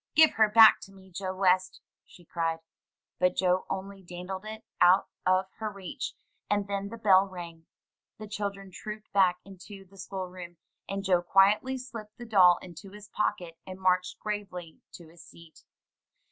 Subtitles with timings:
[0.15, 2.61] "Give her back to me, Joe West!" she cried.
[3.19, 6.15] But Joe' only dandled it out of her reach,
[6.49, 7.67] and then the bell rang.
[8.17, 10.57] The children trooped back into the school room,
[10.89, 15.63] and Joe quietly slipped the doll into his pocket and marched gravely to his seat.